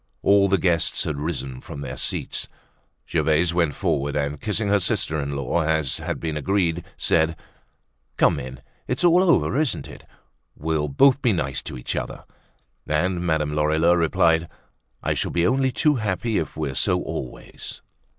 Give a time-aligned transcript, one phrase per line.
[0.23, 2.47] All the guests had risen from their seats;
[3.07, 7.37] Gervaise went forward and kissing her sister in law as had been agreed, said:
[8.17, 8.61] "Come in.
[8.87, 10.03] It's all over, isn't it?
[10.55, 12.23] We'll both be nice to each other."
[12.87, 14.47] And Madame Lorilleux replied:
[15.03, 17.83] "I shall be only too happy if we're so always."